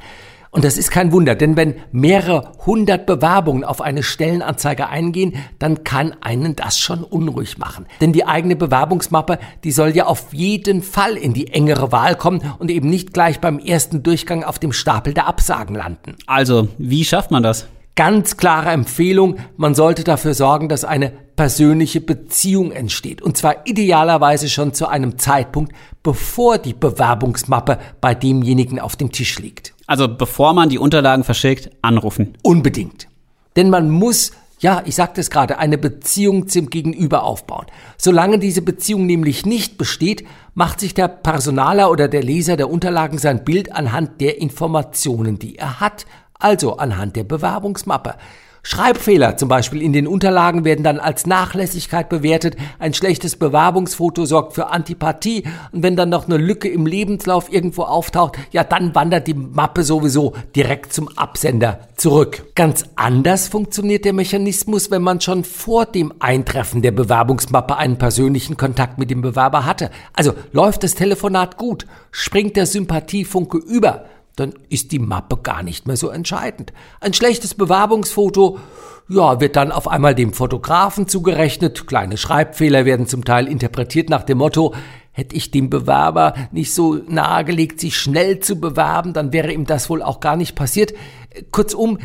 Und 0.55 0.63
das 0.63 0.77
ist 0.77 0.89
kein 0.89 1.11
Wunder, 1.11 1.35
denn 1.35 1.57
wenn 1.57 1.75
mehrere 1.91 2.53
hundert 2.65 3.05
Bewerbungen 3.05 3.65
auf 3.65 3.81
eine 3.81 4.03
Stellenanzeige 4.03 4.87
eingehen, 4.87 5.33
dann 5.59 5.83
kann 5.83 6.15
einen 6.21 6.55
das 6.55 6.79
schon 6.79 7.03
unruhig 7.03 7.57
machen. 7.57 7.85
Denn 7.99 8.13
die 8.13 8.25
eigene 8.25 8.55
Bewerbungsmappe, 8.55 9.37
die 9.65 9.73
soll 9.73 9.89
ja 9.89 10.05
auf 10.05 10.33
jeden 10.33 10.81
Fall 10.81 11.17
in 11.17 11.33
die 11.33 11.47
engere 11.47 11.91
Wahl 11.91 12.15
kommen 12.15 12.41
und 12.57 12.71
eben 12.71 12.89
nicht 12.89 13.13
gleich 13.13 13.41
beim 13.41 13.59
ersten 13.59 14.01
Durchgang 14.01 14.45
auf 14.45 14.57
dem 14.57 14.71
Stapel 14.71 15.13
der 15.13 15.27
Absagen 15.27 15.75
landen. 15.75 16.15
Also, 16.25 16.69
wie 16.77 17.03
schafft 17.03 17.31
man 17.31 17.43
das? 17.43 17.67
Ganz 17.95 18.37
klare 18.37 18.69
Empfehlung, 18.69 19.35
man 19.57 19.75
sollte 19.75 20.05
dafür 20.05 20.33
sorgen, 20.33 20.69
dass 20.69 20.85
eine 20.85 21.11
persönliche 21.35 21.99
Beziehung 21.99 22.71
entsteht. 22.71 23.21
Und 23.21 23.35
zwar 23.35 23.67
idealerweise 23.67 24.47
schon 24.47 24.73
zu 24.73 24.87
einem 24.87 25.17
Zeitpunkt, 25.17 25.73
bevor 26.01 26.59
die 26.59 26.73
Bewerbungsmappe 26.73 27.77
bei 27.99 28.15
demjenigen 28.15 28.79
auf 28.79 28.95
dem 28.95 29.11
Tisch 29.11 29.37
liegt. 29.39 29.74
Also 29.87 30.07
bevor 30.07 30.53
man 30.53 30.69
die 30.69 30.79
Unterlagen 30.79 31.23
verschickt, 31.23 31.69
anrufen. 31.81 32.37
Unbedingt. 32.41 33.07
Denn 33.55 33.69
man 33.69 33.89
muss, 33.89 34.31
ja, 34.59 34.81
ich 34.85 34.95
sagte 34.95 35.21
es 35.21 35.29
gerade, 35.29 35.59
eine 35.59 35.77
Beziehung 35.77 36.47
zum 36.47 36.69
Gegenüber 36.69 37.23
aufbauen. 37.23 37.67
Solange 37.97 38.39
diese 38.39 38.61
Beziehung 38.61 39.05
nämlich 39.05 39.45
nicht 39.45 39.77
besteht, 39.77 40.25
macht 40.53 40.79
sich 40.79 40.93
der 40.93 41.07
Personaler 41.07 41.91
oder 41.91 42.07
der 42.07 42.23
Leser 42.23 42.57
der 42.57 42.69
Unterlagen 42.69 43.17
sein 43.17 43.43
Bild 43.43 43.71
anhand 43.71 44.21
der 44.21 44.41
Informationen, 44.41 45.39
die 45.39 45.57
er 45.57 45.79
hat, 45.79 46.05
also 46.39 46.77
anhand 46.77 47.15
der 47.15 47.23
Bewerbungsmappe. 47.23 48.15
Schreibfehler 48.67 49.37
zum 49.37 49.47
Beispiel 49.47 49.79
in 49.79 49.93
den 49.93 50.07
Unterlagen 50.07 50.65
werden 50.65 50.83
dann 50.83 50.99
als 50.99 51.27
Nachlässigkeit 51.27 52.09
bewertet. 52.09 52.57
Ein 52.79 52.95
schlechtes 52.95 53.35
Bewerbungsfoto 53.35 54.25
sorgt 54.25 54.53
für 54.53 54.71
Antipathie. 54.71 55.43
Und 55.71 55.83
wenn 55.83 55.95
dann 55.95 56.09
noch 56.09 56.25
eine 56.25 56.37
Lücke 56.37 56.67
im 56.67 56.87
Lebenslauf 56.87 57.53
irgendwo 57.53 57.83
auftaucht, 57.83 58.39
ja, 58.51 58.63
dann 58.63 58.95
wandert 58.95 59.27
die 59.27 59.35
Mappe 59.35 59.83
sowieso 59.83 60.33
direkt 60.55 60.93
zum 60.93 61.09
Absender 61.15 61.81
zurück. 61.95 62.43
Ganz 62.55 62.85
anders 62.95 63.49
funktioniert 63.49 64.03
der 64.03 64.13
Mechanismus, 64.13 64.89
wenn 64.89 65.03
man 65.03 65.21
schon 65.21 65.43
vor 65.43 65.85
dem 65.85 66.11
Eintreffen 66.17 66.81
der 66.81 66.91
Bewerbungsmappe 66.91 67.77
einen 67.77 67.99
persönlichen 67.99 68.57
Kontakt 68.57 68.97
mit 68.97 69.11
dem 69.11 69.21
Bewerber 69.21 69.65
hatte. 69.65 69.91
Also 70.13 70.33
läuft 70.53 70.81
das 70.81 70.95
Telefonat 70.95 71.57
gut, 71.57 71.85
springt 72.09 72.55
der 72.55 72.65
Sympathiefunke 72.65 73.59
über 73.59 74.05
dann 74.35 74.53
ist 74.69 74.91
die 74.91 74.99
Mappe 74.99 75.37
gar 75.37 75.63
nicht 75.63 75.87
mehr 75.87 75.97
so 75.97 76.09
entscheidend. 76.09 76.73
Ein 76.99 77.13
schlechtes 77.13 77.53
Bewerbungsfoto, 77.53 78.59
ja, 79.07 79.39
wird 79.39 79.55
dann 79.55 79.71
auf 79.71 79.87
einmal 79.87 80.15
dem 80.15 80.33
Fotografen 80.33 81.07
zugerechnet. 81.07 81.87
Kleine 81.87 82.17
Schreibfehler 82.17 82.85
werden 82.85 83.07
zum 83.07 83.23
Teil 83.23 83.47
interpretiert 83.47 84.09
nach 84.09 84.23
dem 84.23 84.39
Motto, 84.39 84.73
hätte 85.11 85.35
ich 85.35 85.51
dem 85.51 85.69
Bewerber 85.69 86.33
nicht 86.51 86.73
so 86.73 86.95
nahegelegt, 87.07 87.79
sich 87.79 87.97
schnell 87.97 88.39
zu 88.39 88.59
bewerben, 88.59 89.13
dann 89.13 89.31
wäre 89.31 89.53
ihm 89.53 89.65
das 89.65 89.89
wohl 89.89 90.01
auch 90.01 90.19
gar 90.19 90.35
nicht 90.35 90.55
passiert. 90.55 90.93
Kurzum, 91.51 91.99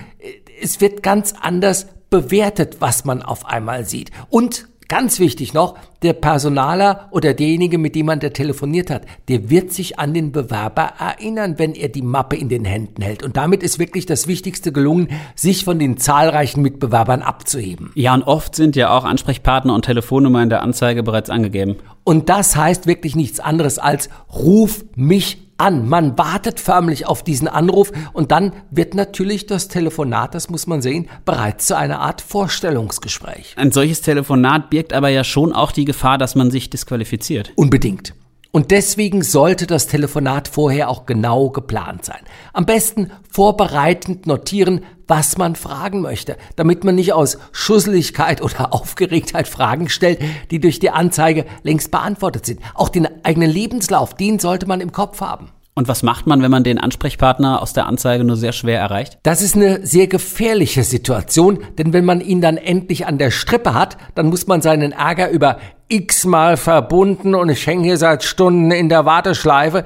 es 0.62 0.80
wird 0.80 1.02
ganz 1.02 1.34
anders 1.40 1.86
bewertet, 2.10 2.76
was 2.80 3.04
man 3.04 3.22
auf 3.22 3.46
einmal 3.46 3.84
sieht. 3.84 4.10
Und 4.28 4.68
Ganz 4.90 5.20
wichtig 5.20 5.54
noch, 5.54 5.76
der 6.02 6.14
Personaler 6.14 7.06
oder 7.12 7.32
derjenige, 7.32 7.78
mit 7.78 7.94
dem 7.94 8.06
man 8.06 8.18
da 8.18 8.30
telefoniert 8.30 8.90
hat, 8.90 9.02
der 9.28 9.48
wird 9.48 9.72
sich 9.72 10.00
an 10.00 10.12
den 10.12 10.32
Bewerber 10.32 10.94
erinnern, 10.98 11.60
wenn 11.60 11.74
er 11.74 11.88
die 11.88 12.02
Mappe 12.02 12.34
in 12.34 12.48
den 12.48 12.64
Händen 12.64 13.00
hält. 13.00 13.22
Und 13.22 13.36
damit 13.36 13.62
ist 13.62 13.78
wirklich 13.78 14.04
das 14.04 14.26
Wichtigste 14.26 14.72
gelungen, 14.72 15.06
sich 15.36 15.64
von 15.64 15.78
den 15.78 15.96
zahlreichen 15.96 16.60
Mitbewerbern 16.62 17.22
abzuheben. 17.22 17.92
Ja, 17.94 18.14
und 18.14 18.24
oft 18.24 18.56
sind 18.56 18.74
ja 18.74 18.90
auch 18.90 19.04
Ansprechpartner 19.04 19.76
und 19.76 19.84
Telefonnummer 19.84 20.42
in 20.42 20.48
der 20.48 20.60
Anzeige 20.60 21.04
bereits 21.04 21.30
angegeben. 21.30 21.76
Und 22.02 22.28
das 22.28 22.56
heißt 22.56 22.88
wirklich 22.88 23.14
nichts 23.14 23.38
anderes 23.38 23.78
als 23.78 24.08
ruf 24.32 24.84
mich 24.96 25.49
an. 25.60 25.88
Man 25.88 26.18
wartet 26.18 26.58
förmlich 26.58 27.06
auf 27.06 27.22
diesen 27.22 27.48
Anruf 27.48 27.92
und 28.12 28.32
dann 28.32 28.52
wird 28.70 28.94
natürlich 28.94 29.46
das 29.46 29.68
Telefonat, 29.68 30.34
das 30.34 30.50
muss 30.50 30.66
man 30.66 30.82
sehen, 30.82 31.08
bereits 31.24 31.66
zu 31.66 31.76
einer 31.76 32.00
Art 32.00 32.20
Vorstellungsgespräch. 32.20 33.54
Ein 33.56 33.72
solches 33.72 34.00
Telefonat 34.00 34.70
birgt 34.70 34.92
aber 34.92 35.08
ja 35.08 35.24
schon 35.24 35.52
auch 35.52 35.72
die 35.72 35.84
Gefahr, 35.84 36.18
dass 36.18 36.34
man 36.34 36.50
sich 36.50 36.70
disqualifiziert. 36.70 37.52
Unbedingt. 37.56 38.14
Und 38.52 38.72
deswegen 38.72 39.22
sollte 39.22 39.66
das 39.66 39.86
Telefonat 39.86 40.48
vorher 40.48 40.88
auch 40.88 41.06
genau 41.06 41.50
geplant 41.50 42.04
sein. 42.04 42.20
Am 42.52 42.66
besten 42.66 43.12
vorbereitend 43.30 44.26
notieren, 44.26 44.84
was 45.06 45.38
man 45.38 45.54
fragen 45.54 46.00
möchte, 46.00 46.36
damit 46.56 46.82
man 46.82 46.96
nicht 46.96 47.12
aus 47.12 47.38
Schusseligkeit 47.52 48.42
oder 48.42 48.74
Aufgeregtheit 48.74 49.46
Fragen 49.46 49.88
stellt, 49.88 50.20
die 50.50 50.60
durch 50.60 50.80
die 50.80 50.90
Anzeige 50.90 51.44
längst 51.62 51.90
beantwortet 51.90 52.46
sind. 52.46 52.60
Auch 52.74 52.88
den 52.88 53.08
eigenen 53.24 53.50
Lebenslauf, 53.50 54.14
den 54.14 54.38
sollte 54.40 54.66
man 54.66 54.80
im 54.80 54.92
Kopf 54.92 55.20
haben. 55.20 55.50
Und 55.74 55.86
was 55.86 56.02
macht 56.02 56.26
man, 56.26 56.42
wenn 56.42 56.50
man 56.50 56.64
den 56.64 56.78
Ansprechpartner 56.78 57.62
aus 57.62 57.72
der 57.72 57.86
Anzeige 57.86 58.24
nur 58.24 58.36
sehr 58.36 58.52
schwer 58.52 58.80
erreicht? 58.80 59.18
Das 59.22 59.40
ist 59.40 59.54
eine 59.54 59.86
sehr 59.86 60.08
gefährliche 60.08 60.82
Situation, 60.82 61.60
denn 61.78 61.92
wenn 61.92 62.04
man 62.04 62.20
ihn 62.20 62.40
dann 62.40 62.56
endlich 62.56 63.06
an 63.06 63.18
der 63.18 63.30
Strippe 63.30 63.72
hat, 63.72 63.96
dann 64.16 64.26
muss 64.26 64.46
man 64.48 64.60
seinen 64.60 64.92
Ärger 64.92 65.30
über 65.30 65.58
x-mal 65.90 66.56
verbunden 66.56 67.34
und 67.34 67.48
ich 67.48 67.66
hänge 67.66 67.84
hier 67.84 67.96
seit 67.96 68.22
Stunden 68.22 68.70
in 68.70 68.88
der 68.88 69.04
Warteschleife. 69.04 69.84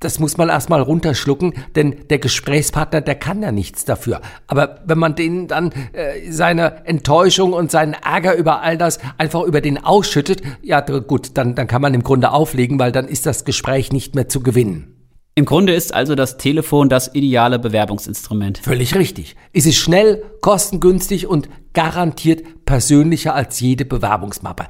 Das 0.00 0.18
muss 0.18 0.36
man 0.36 0.50
erstmal 0.50 0.82
runterschlucken, 0.82 1.54
denn 1.74 1.96
der 2.10 2.18
Gesprächspartner, 2.18 3.00
der 3.00 3.14
kann 3.14 3.42
ja 3.42 3.50
nichts 3.50 3.86
dafür. 3.86 4.20
Aber 4.46 4.80
wenn 4.84 4.98
man 4.98 5.14
denen 5.14 5.48
dann 5.48 5.72
äh, 5.92 6.30
seine 6.30 6.86
Enttäuschung 6.86 7.54
und 7.54 7.70
seinen 7.70 7.94
Ärger 7.94 8.34
über 8.34 8.60
all 8.60 8.76
das 8.76 8.98
einfach 9.16 9.42
über 9.44 9.62
den 9.62 9.82
ausschüttet, 9.82 10.42
ja 10.60 10.80
gut, 10.80 11.30
dann, 11.34 11.54
dann 11.54 11.66
kann 11.66 11.80
man 11.80 11.94
im 11.94 12.02
Grunde 12.02 12.30
auflegen, 12.30 12.78
weil 12.78 12.92
dann 12.92 13.08
ist 13.08 13.24
das 13.24 13.46
Gespräch 13.46 13.90
nicht 13.90 14.14
mehr 14.14 14.28
zu 14.28 14.40
gewinnen. 14.40 14.92
Im 15.34 15.44
Grunde 15.44 15.74
ist 15.74 15.94
also 15.94 16.14
das 16.14 16.38
Telefon 16.38 16.88
das 16.88 17.14
ideale 17.14 17.58
Bewerbungsinstrument. 17.58 18.58
Völlig 18.58 18.94
richtig. 18.94 19.36
Es 19.52 19.66
ist 19.66 19.76
schnell, 19.76 20.22
kostengünstig 20.40 21.26
und 21.26 21.48
garantiert 21.74 22.64
persönlicher 22.64 23.34
als 23.34 23.60
jede 23.60 23.84
Bewerbungsmappe. 23.84 24.66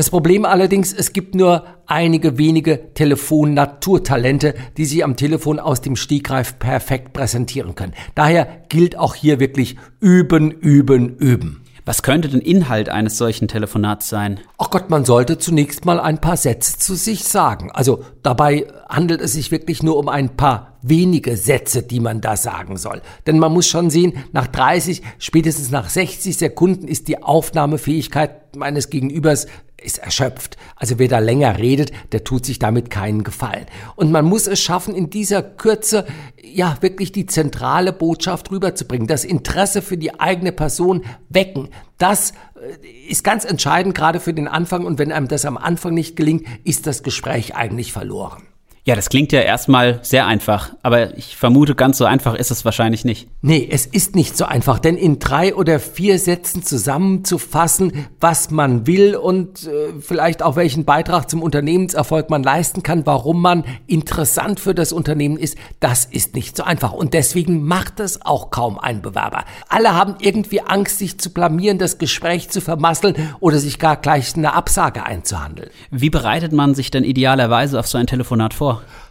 Das 0.00 0.08
Problem 0.08 0.46
allerdings, 0.46 0.94
es 0.94 1.12
gibt 1.12 1.34
nur 1.34 1.62
einige 1.84 2.38
wenige 2.38 2.94
Telefon-Naturtalente, 2.94 4.54
die 4.78 4.86
sich 4.86 5.04
am 5.04 5.14
Telefon 5.14 5.58
aus 5.58 5.82
dem 5.82 5.94
Stegreif 5.94 6.58
perfekt 6.58 7.12
präsentieren 7.12 7.74
können. 7.74 7.92
Daher 8.14 8.62
gilt 8.70 8.96
auch 8.96 9.14
hier 9.14 9.40
wirklich 9.40 9.76
üben, 10.00 10.52
üben, 10.52 11.18
üben. 11.18 11.66
Was 11.84 12.02
könnte 12.02 12.30
denn 12.30 12.40
Inhalt 12.40 12.88
eines 12.88 13.18
solchen 13.18 13.46
Telefonats 13.46 14.08
sein? 14.08 14.40
Ach 14.56 14.70
Gott, 14.70 14.88
man 14.88 15.04
sollte 15.04 15.36
zunächst 15.36 15.84
mal 15.84 16.00
ein 16.00 16.18
paar 16.18 16.38
Sätze 16.38 16.78
zu 16.78 16.94
sich 16.94 17.24
sagen. 17.24 17.70
Also 17.70 18.02
dabei 18.22 18.68
handelt 18.90 19.20
es 19.20 19.32
sich 19.32 19.50
wirklich 19.50 19.82
nur 19.82 19.96
um 19.96 20.08
ein 20.08 20.36
paar 20.36 20.76
wenige 20.82 21.36
Sätze, 21.36 21.82
die 21.82 22.00
man 22.00 22.20
da 22.20 22.36
sagen 22.36 22.76
soll. 22.76 23.02
Denn 23.26 23.38
man 23.38 23.52
muss 23.52 23.68
schon 23.68 23.90
sehen, 23.90 24.14
nach 24.32 24.46
30, 24.46 25.02
spätestens 25.18 25.70
nach 25.70 25.88
60 25.88 26.36
Sekunden 26.36 26.88
ist 26.88 27.08
die 27.08 27.22
Aufnahmefähigkeit 27.22 28.56
meines 28.56 28.90
Gegenübers 28.90 29.46
ist 29.82 29.98
erschöpft. 29.98 30.56
Also 30.76 30.98
wer 30.98 31.08
da 31.08 31.18
länger 31.18 31.58
redet, 31.58 31.92
der 32.12 32.24
tut 32.24 32.44
sich 32.44 32.58
damit 32.58 32.90
keinen 32.90 33.24
Gefallen. 33.24 33.66
Und 33.96 34.10
man 34.12 34.26
muss 34.26 34.46
es 34.46 34.60
schaffen, 34.60 34.94
in 34.94 35.08
dieser 35.08 35.42
Kürze 35.42 36.06
ja 36.42 36.76
wirklich 36.80 37.12
die 37.12 37.26
zentrale 37.26 37.92
Botschaft 37.92 38.50
rüberzubringen, 38.50 39.06
das 39.06 39.24
Interesse 39.24 39.82
für 39.82 39.96
die 39.96 40.20
eigene 40.20 40.52
Person 40.52 41.04
wecken. 41.28 41.68
Das 41.98 42.32
äh, 42.32 43.08
ist 43.08 43.24
ganz 43.24 43.44
entscheidend 43.44 43.94
gerade 43.94 44.20
für 44.20 44.34
den 44.34 44.48
Anfang 44.48 44.84
und 44.84 44.98
wenn 44.98 45.12
einem 45.12 45.28
das 45.28 45.44
am 45.44 45.56
Anfang 45.56 45.94
nicht 45.94 46.16
gelingt, 46.16 46.46
ist 46.64 46.86
das 46.86 47.02
Gespräch 47.02 47.54
eigentlich 47.54 47.92
verloren. 47.92 48.42
Ja, 48.84 48.96
das 48.96 49.10
klingt 49.10 49.30
ja 49.32 49.40
erstmal 49.40 49.98
sehr 50.02 50.26
einfach, 50.26 50.70
aber 50.82 51.16
ich 51.18 51.36
vermute, 51.36 51.74
ganz 51.74 51.98
so 51.98 52.06
einfach 52.06 52.34
ist 52.34 52.50
es 52.50 52.64
wahrscheinlich 52.64 53.04
nicht. 53.04 53.28
Nee, 53.42 53.68
es 53.70 53.84
ist 53.84 54.16
nicht 54.16 54.38
so 54.38 54.46
einfach, 54.46 54.78
denn 54.78 54.96
in 54.96 55.18
drei 55.18 55.54
oder 55.54 55.78
vier 55.78 56.18
Sätzen 56.18 56.62
zusammenzufassen, 56.62 58.06
was 58.20 58.50
man 58.50 58.86
will 58.86 59.16
und 59.16 59.66
äh, 59.66 59.92
vielleicht 60.00 60.42
auch 60.42 60.56
welchen 60.56 60.86
Beitrag 60.86 61.28
zum 61.28 61.42
Unternehmenserfolg 61.42 62.30
man 62.30 62.42
leisten 62.42 62.82
kann, 62.82 63.04
warum 63.04 63.42
man 63.42 63.64
interessant 63.86 64.60
für 64.60 64.74
das 64.74 64.92
Unternehmen 64.92 65.36
ist, 65.36 65.58
das 65.80 66.06
ist 66.06 66.34
nicht 66.34 66.56
so 66.56 66.62
einfach. 66.62 66.94
Und 66.94 67.12
deswegen 67.12 67.62
macht 67.62 68.00
es 68.00 68.24
auch 68.24 68.50
kaum 68.50 68.78
ein 68.78 69.02
Bewerber. 69.02 69.44
Alle 69.68 69.94
haben 69.94 70.14
irgendwie 70.20 70.62
Angst, 70.62 70.98
sich 70.98 71.18
zu 71.18 71.34
blamieren, 71.34 71.76
das 71.76 71.98
Gespräch 71.98 72.48
zu 72.48 72.62
vermasseln 72.62 73.14
oder 73.40 73.58
sich 73.58 73.78
gar 73.78 73.96
gleich 73.96 74.34
eine 74.36 74.54
Absage 74.54 75.04
einzuhandeln. 75.04 75.68
Wie 75.90 76.10
bereitet 76.10 76.52
man 76.52 76.74
sich 76.74 76.90
denn 76.90 77.04
idealerweise 77.04 77.78
auf 77.78 77.86
so 77.86 77.98
ein 77.98 78.06
Telefonat 78.06 78.54
vor? 78.54 78.69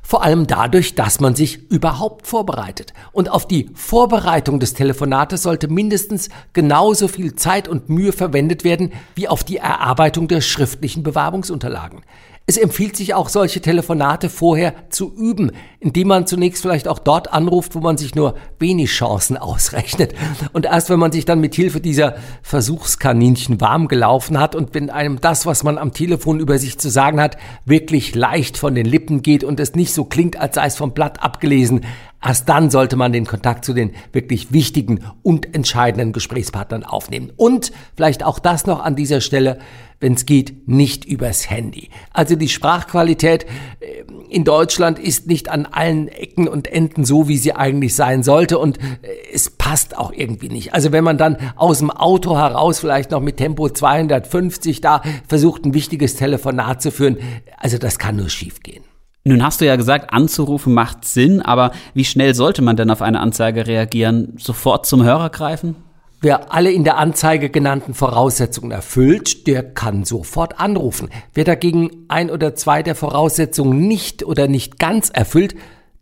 Vor 0.09 0.23
allem 0.23 0.47
dadurch, 0.47 0.95
dass 0.95 1.19
man 1.19 1.35
sich 1.35 1.69
überhaupt 1.69 2.25
vorbereitet. 2.25 2.93
Und 3.11 3.29
auf 3.29 3.47
die 3.47 3.69
Vorbereitung 3.75 4.59
des 4.59 4.73
Telefonates 4.73 5.43
sollte 5.43 5.67
mindestens 5.67 6.29
genauso 6.53 7.07
viel 7.07 7.35
Zeit 7.35 7.67
und 7.67 7.89
Mühe 7.89 8.11
verwendet 8.11 8.63
werden 8.63 8.91
wie 9.13 9.27
auf 9.27 9.43
die 9.43 9.57
Erarbeitung 9.57 10.27
der 10.27 10.41
schriftlichen 10.41 11.03
Bewerbungsunterlagen. 11.03 12.01
Es 12.49 12.57
empfiehlt 12.57 12.95
sich 12.95 13.13
auch, 13.13 13.29
solche 13.29 13.61
Telefonate 13.61 14.27
vorher 14.27 14.73
zu 14.89 15.13
üben, 15.15 15.51
indem 15.79 16.07
man 16.07 16.25
zunächst 16.25 16.63
vielleicht 16.63 16.87
auch 16.87 16.97
dort 16.97 17.31
anruft, 17.31 17.75
wo 17.75 17.79
man 17.79 17.95
sich 17.95 18.15
nur 18.15 18.33
wenig 18.57 18.89
Chancen 18.89 19.37
ausrechnet. 19.37 20.15
Und 20.51 20.65
erst 20.65 20.89
wenn 20.89 20.97
man 20.97 21.11
sich 21.11 21.25
dann 21.25 21.41
mit 21.41 21.53
Hilfe 21.53 21.79
dieser 21.79 22.15
Versuchskaninchen 22.41 23.61
warm 23.61 23.87
gelaufen 23.87 24.39
hat 24.39 24.55
und 24.55 24.73
wenn 24.73 24.89
einem 24.89 25.21
das, 25.21 25.45
was 25.45 25.63
man 25.63 25.77
am 25.77 25.93
Telefon 25.93 26.39
über 26.39 26.57
sich 26.57 26.79
zu 26.79 26.89
sagen 26.89 27.21
hat, 27.21 27.37
wirklich 27.65 28.15
leicht 28.15 28.57
von 28.57 28.73
den 28.73 28.87
Lippen 28.87 29.21
geht 29.21 29.43
und 29.43 29.59
es 29.59 29.75
nicht 29.75 29.93
so 29.93 30.05
klingt, 30.05 30.41
als 30.41 30.55
sei 30.55 30.65
es 30.65 30.75
vom 30.75 30.95
Blatt 30.95 31.21
abgelesen, 31.21 31.81
Erst 32.21 32.49
dann 32.49 32.69
sollte 32.69 32.97
man 32.97 33.13
den 33.13 33.25
Kontakt 33.25 33.63
zu 33.63 33.73
den 33.73 33.91
wirklich 34.11 34.51
wichtigen 34.51 35.05
und 35.23 35.55
entscheidenden 35.55 36.11
Gesprächspartnern 36.11 36.83
aufnehmen. 36.83 37.31
Und 37.37 37.71
vielleicht 37.95 38.25
auch 38.25 38.39
das 38.39 38.65
noch 38.65 38.83
an 38.83 38.97
dieser 38.97 39.21
Stelle, 39.21 39.59
wenn 39.99 40.13
es 40.13 40.25
geht, 40.25 40.67
nicht 40.67 41.05
übers 41.05 41.49
Handy. 41.49 41.89
Also 42.13 42.35
die 42.35 42.47
Sprachqualität 42.47 43.45
äh, 43.79 44.03
in 44.29 44.43
Deutschland 44.43 44.99
ist 44.99 45.27
nicht 45.27 45.49
an 45.49 45.65
allen 45.65 46.07
Ecken 46.07 46.47
und 46.47 46.67
Enden 46.67 47.03
so, 47.03 47.27
wie 47.27 47.37
sie 47.37 47.53
eigentlich 47.53 47.95
sein 47.95 48.23
sollte 48.23 48.57
und 48.59 48.77
äh, 48.77 49.07
es 49.33 49.49
passt 49.49 49.97
auch 49.97 50.11
irgendwie 50.13 50.49
nicht. 50.49 50.73
Also 50.73 50.91
wenn 50.91 51.03
man 51.03 51.17
dann 51.17 51.37
aus 51.55 51.79
dem 51.79 51.91
Auto 51.91 52.37
heraus 52.37 52.79
vielleicht 52.79 53.11
noch 53.11 53.21
mit 53.21 53.37
Tempo 53.37 53.69
250 53.69 54.81
da 54.81 55.01
versucht, 55.27 55.65
ein 55.65 55.73
wichtiges 55.73 56.15
Telefonat 56.15 56.81
zu 56.81 56.91
führen, 56.91 57.17
also 57.57 57.77
das 57.77 57.99
kann 57.99 58.15
nur 58.15 58.29
schiefgehen. 58.29 58.83
Nun 59.25 59.43
hast 59.43 59.59
du 59.59 59.65
ja 59.65 59.75
gesagt, 59.75 60.13
anzurufen 60.13 60.73
macht 60.73 61.05
Sinn, 61.05 61.41
aber 61.41 61.71
wie 61.93 62.05
schnell 62.05 62.33
sollte 62.33 62.61
man 62.61 62.77
denn 62.77 62.89
auf 62.89 63.01
eine 63.01 63.19
Anzeige 63.19 63.67
reagieren? 63.67 64.33
Sofort 64.37 64.85
zum 64.85 65.03
Hörer 65.03 65.29
greifen? 65.29 65.75
Wer 66.21 66.53
alle 66.53 66.69
in 66.71 66.83
der 66.83 66.97
Anzeige 66.97 67.49
genannten 67.49 67.93
Voraussetzungen 67.93 68.71
erfüllt, 68.71 69.47
der 69.47 69.63
kann 69.63 70.03
sofort 70.03 70.59
anrufen. 70.59 71.07
Wer 71.33 71.45
dagegen 71.45 72.05
ein 72.09 72.29
oder 72.29 72.55
zwei 72.55 72.83
der 72.83 72.95
Voraussetzungen 72.95 73.87
nicht 73.87 74.25
oder 74.25 74.49
nicht 74.49 74.79
ganz 74.79 75.09
erfüllt, 75.09 75.55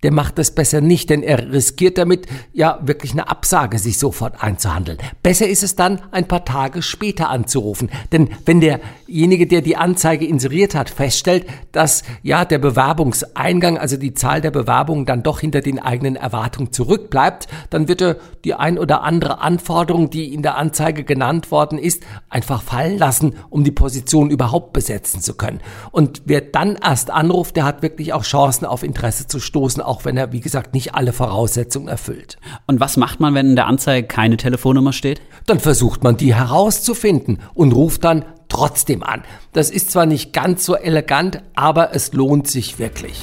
der 0.04 0.12
macht 0.12 0.38
das 0.38 0.52
besser 0.52 0.80
nicht, 0.80 1.10
denn 1.10 1.24
er 1.24 1.52
riskiert 1.52 1.98
damit 1.98 2.28
ja 2.54 2.80
wirklich 2.84 3.14
eine 3.14 3.30
Absage, 3.30 3.80
sich 3.80 3.98
sofort 3.98 4.44
einzuhandeln. 4.44 5.00
Besser 5.24 5.48
ist 5.48 5.64
es 5.64 5.76
dann, 5.76 6.02
ein 6.12 6.28
paar 6.28 6.46
Tage 6.46 6.84
später 6.84 7.30
anzurufen, 7.30 7.90
denn 8.12 8.30
wenn 8.46 8.62
derjenige, 8.62 9.48
der 9.48 9.62
die 9.62 9.76
Anzeige 9.76 10.28
inseriert 10.28 10.76
hat, 10.76 10.92
feststellt, 10.92 11.48
dass 11.72 12.04
ja 12.22 12.46
der 12.46 12.60
Bewerbungseingang, 12.60 13.80
also 13.80 13.98
die 13.98 14.14
Zahl 14.14 14.40
der 14.40 14.52
Bewerbungen 14.52 15.08
dann 15.08 15.24
doch 15.24 15.40
hinter 15.40 15.62
den 15.62 15.80
eigenen 15.80 16.16
Erwartungen 16.16 16.72
zurückbleibt, 16.72 17.48
dann 17.72 17.88
wird 17.88 18.02
er 18.02 18.18
die 18.46 18.54
ein 18.54 18.78
oder 18.78 19.02
andere 19.02 19.40
Anforderung, 19.40 20.12
die 20.12 20.32
in 20.32 20.44
der 20.44 20.58
Anzeige 20.58 21.06
genannt 21.06 21.50
worden 21.50 21.80
ist, 21.80 22.04
einfach 22.30 22.62
fallen 22.62 23.00
lassen, 23.00 23.36
um 23.50 23.64
die 23.64 23.72
Position 23.72 24.30
überhaupt 24.30 24.74
besetzen 24.74 25.22
zu 25.22 25.34
können. 25.34 25.60
Und 25.92 26.22
wer 26.26 26.42
dann 26.42 26.76
erst 26.76 27.10
anruft, 27.10 27.56
der 27.56 27.66
hat 27.66 27.82
wirklich 27.82 28.14
auch 28.14 28.24
Chancen 28.24 28.66
auf 28.66 28.84
Interesse 28.84 29.28
zu 29.28 29.40
stoßen 29.40 29.88
auch 29.98 30.06
wenn 30.06 30.16
er, 30.16 30.32
wie 30.32 30.42
gesagt, 30.42 30.76
nicht 30.76 30.94
alle 30.94 31.12
Voraussetzungen 31.12 31.88
erfüllt. 31.88 32.38
Und 32.68 32.80
was 32.80 32.98
macht 32.98 33.20
man, 33.20 33.34
wenn 33.34 33.48
in 33.48 33.56
der 33.56 33.66
Anzeige 33.66 34.06
keine 34.06 34.38
Telefonnummer 34.38 34.94
steht? 34.94 35.22
Dann 35.48 35.60
versucht 35.60 36.04
man 36.04 36.18
die 36.18 36.36
herauszufinden 36.36 37.40
und 37.56 37.72
ruft 37.72 38.04
dann 38.04 38.24
trotzdem 38.48 39.02
an. 39.02 39.24
Das 39.54 39.72
ist 39.72 39.90
zwar 39.90 40.06
nicht 40.06 40.34
ganz 40.34 40.64
so 40.64 40.76
elegant, 40.76 41.42
aber 41.56 41.96
es 41.96 42.14
lohnt 42.14 42.48
sich 42.48 42.78
wirklich. 42.78 43.20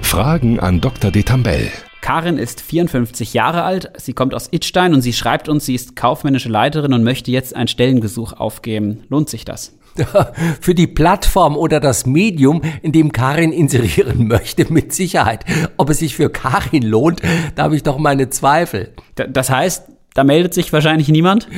Fragen 0.00 0.58
an 0.58 0.80
Dr. 0.80 1.10
Detambell. 1.10 1.70
Karin 2.00 2.38
ist 2.38 2.62
54 2.62 3.34
Jahre 3.34 3.62
alt, 3.62 3.90
sie 3.98 4.14
kommt 4.14 4.32
aus 4.32 4.48
Itstein 4.50 4.94
und 4.94 5.02
sie 5.02 5.12
schreibt 5.12 5.50
uns, 5.50 5.66
sie 5.66 5.74
ist 5.74 5.96
kaufmännische 5.96 6.48
Leiterin 6.48 6.94
und 6.94 7.04
möchte 7.04 7.30
jetzt 7.30 7.54
ein 7.54 7.68
Stellengesuch 7.68 8.32
aufgeben. 8.32 9.02
Lohnt 9.10 9.28
sich 9.28 9.44
das? 9.44 9.76
Für 10.60 10.74
die 10.74 10.86
Plattform 10.86 11.56
oder 11.56 11.80
das 11.80 12.06
Medium, 12.06 12.62
in 12.82 12.92
dem 12.92 13.12
Karin 13.12 13.52
inserieren 13.52 14.28
möchte, 14.28 14.72
mit 14.72 14.92
Sicherheit. 14.92 15.44
Ob 15.76 15.90
es 15.90 15.98
sich 15.98 16.14
für 16.14 16.30
Karin 16.30 16.82
lohnt, 16.82 17.20
da 17.54 17.64
habe 17.64 17.76
ich 17.76 17.82
doch 17.82 17.98
meine 17.98 18.30
Zweifel. 18.30 18.92
Das 19.14 19.50
heißt, 19.50 19.88
da 20.14 20.24
meldet 20.24 20.54
sich 20.54 20.72
wahrscheinlich 20.72 21.08
niemand? 21.08 21.48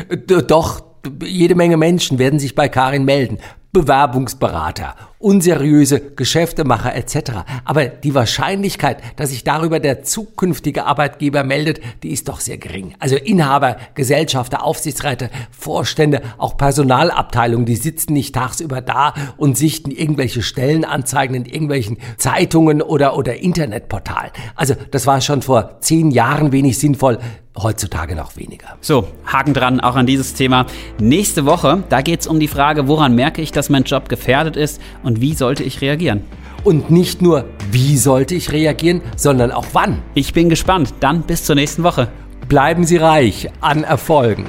Doch, 0.49 0.83
jede 1.25 1.55
Menge 1.55 1.77
Menschen 1.77 2.19
werden 2.19 2.39
sich 2.39 2.55
bei 2.55 2.69
Karin 2.69 3.05
melden. 3.05 3.39
Bewerbungsberater, 3.73 4.97
unseriöse 5.19 5.99
Geschäftemacher 5.99 6.95
etc. 6.95 7.31
Aber 7.65 7.87
die 7.87 8.15
Wahrscheinlichkeit, 8.15 8.99
dass 9.17 9.31
sich 9.31 9.45
darüber 9.45 9.81
der 9.81 10.03
zukünftige 10.03 10.85
Arbeitgeber 10.85 11.43
meldet, 11.43 11.81
die 12.03 12.11
ist 12.11 12.29
doch 12.29 12.41
sehr 12.41 12.59
gering. 12.59 12.95
Also 12.99 13.17
Inhaber, 13.17 13.79
Gesellschafter, 13.95 14.63
Aufsichtsräte, 14.63 15.31
Vorstände, 15.51 16.21
auch 16.37 16.59
Personalabteilungen, 16.59 17.65
die 17.65 17.77
sitzen 17.77 18.13
nicht 18.13 18.35
tagsüber 18.35 18.83
da 18.83 19.15
und 19.39 19.57
sichten 19.57 19.91
irgendwelche 19.91 20.43
Stellenanzeigen 20.43 21.35
in 21.35 21.47
irgendwelchen 21.47 21.97
Zeitungen 22.19 22.83
oder, 22.83 23.17
oder 23.17 23.37
Internetportalen. 23.37 24.33
Also 24.55 24.75
das 24.91 25.07
war 25.07 25.23
schon 25.23 25.41
vor 25.41 25.81
zehn 25.81 26.11
Jahren 26.11 26.53
wenig 26.53 26.79
sinnvoll 26.79 27.19
heutzutage 27.57 28.15
noch 28.15 28.37
weniger. 28.37 28.77
So, 28.81 29.09
Haken 29.27 29.55
dran, 29.55 29.81
auch 29.81 29.97
an 29.97 30.07
dieses 30.07 30.35
Thema. 30.35 30.67
Nächste 30.99 31.47
Woche, 31.47 31.83
da 31.89 32.01
geht 32.01 32.21
es 32.21 32.27
um 32.27 32.41
die 32.41 32.49
Frage, 32.49 32.89
woran 32.89 33.15
merke 33.15 33.43
ich, 33.43 33.53
dass 33.53 33.71
mein 33.71 33.85
Job 33.85 34.09
gefährdet 34.09 34.57
ist 34.57 34.81
und 35.03 35.21
wie 35.21 35.35
sollte 35.35 35.63
ich 35.63 35.81
reagieren? 35.81 36.25
Und 36.65 36.91
nicht 36.91 37.23
nur, 37.23 37.45
wie 37.71 37.97
sollte 37.97 38.35
ich 38.35 38.53
reagieren, 38.53 39.01
sondern 39.17 39.51
auch 39.51 39.67
wann. 39.73 40.01
Ich 40.15 40.33
bin 40.33 40.49
gespannt. 40.49 40.95
Dann 41.01 41.23
bis 41.23 41.45
zur 41.45 41.57
nächsten 41.57 41.83
Woche. 41.83 42.09
Bleiben 42.49 42.85
Sie 42.85 42.99
reich 42.99 43.51
an 43.61 43.83
Erfolgen. 43.83 44.47